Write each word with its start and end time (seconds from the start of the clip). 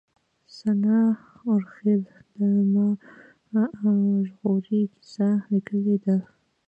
سناء 0.57 1.09
اوریاخيل 1.47 2.01
د 2.33 2.35
ما 2.73 2.85
وژغورئ 4.13 4.81
کيسه 4.93 5.29
ليکلې 5.51 5.97
ده 6.05 6.17